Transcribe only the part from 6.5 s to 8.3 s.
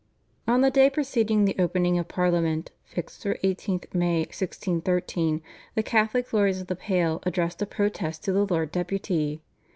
of the Pale addressed a protest